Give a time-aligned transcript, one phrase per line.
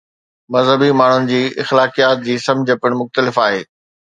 [0.53, 3.65] مذهبي ماڻهن جي اخلاقيات جي سمجھ پڻ مختلف آهي.